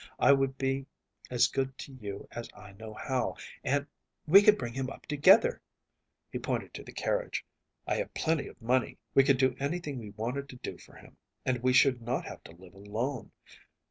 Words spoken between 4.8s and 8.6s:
up together.‚ÄĚ He pointed to the carriage. “I have plenty of